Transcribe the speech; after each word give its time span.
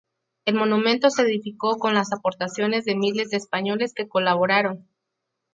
El 0.45 0.55
monumento 0.55 1.11
se 1.11 1.21
edificó 1.21 1.77
con 1.77 1.93
las 1.93 2.11
aportaciones 2.11 2.85
de 2.85 2.95
miles 2.95 3.29
de 3.29 3.37
españoles 3.37 3.93
que 3.93 4.09
colaboraron. 4.09 4.87